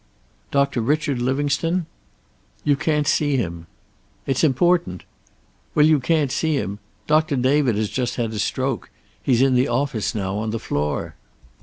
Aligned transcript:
"Doctor 0.49 0.81
Richard 0.81 1.21
Livingstone?" 1.21 1.85
"You 2.63 2.75
can't 2.75 3.05
see 3.07 3.37
him." 3.37 3.67
"It's 4.25 4.43
important." 4.43 5.03
"Well, 5.75 5.85
you 5.85 5.99
can't 5.99 6.31
see 6.31 6.55
him. 6.55 6.79
Doctor 7.05 7.35
David 7.35 7.75
has 7.75 7.87
just 7.89 8.15
had 8.15 8.33
a 8.33 8.39
stroke. 8.39 8.89
He's 9.21 9.43
in 9.43 9.53
the 9.53 9.67
office 9.67 10.15
now, 10.15 10.37
on 10.37 10.49
the 10.49 10.57
floor." 10.57 11.13